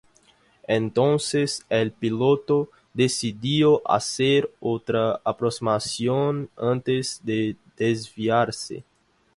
Entonces, 0.67 1.63
el 1.69 1.91
piloto 1.91 2.69
decidió 2.91 3.83
hacer 3.87 4.49
otra 4.59 5.21
aproximación 5.23 6.49
antes 6.57 7.21
de 7.23 7.55
desviarse. 7.77 8.83